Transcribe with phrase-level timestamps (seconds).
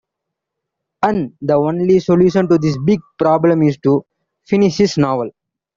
[1.03, 4.03] And the only solution to this big problem is to
[4.47, 5.29] finish his novel.